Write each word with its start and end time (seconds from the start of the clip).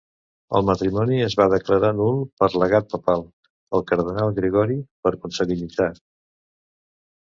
El 0.59 0.63
matrimoni 0.67 1.19
es 1.25 1.35
va 1.41 1.45
declarar 1.53 1.91
nul 1.99 2.17
pel 2.43 2.57
legat 2.63 2.89
papal, 2.93 3.21
el 3.79 3.85
cardenal 3.93 4.35
Gregori, 4.41 4.79
per 5.05 5.13
consanguinitat. 5.27 6.05